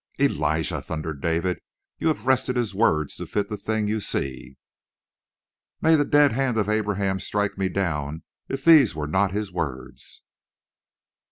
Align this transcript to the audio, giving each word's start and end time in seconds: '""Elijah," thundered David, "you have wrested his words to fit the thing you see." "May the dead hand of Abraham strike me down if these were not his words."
'""Elijah," 0.19 0.81
thundered 0.81 1.21
David, 1.21 1.59
"you 1.99 2.07
have 2.07 2.25
wrested 2.25 2.55
his 2.55 2.73
words 2.73 3.13
to 3.17 3.27
fit 3.27 3.49
the 3.49 3.55
thing 3.55 3.87
you 3.87 3.99
see." 3.99 4.57
"May 5.79 5.93
the 5.95 6.05
dead 6.05 6.31
hand 6.31 6.57
of 6.57 6.67
Abraham 6.67 7.19
strike 7.19 7.55
me 7.55 7.69
down 7.69 8.23
if 8.49 8.65
these 8.65 8.95
were 8.95 9.05
not 9.05 9.29
his 9.31 9.51
words." 9.51 10.23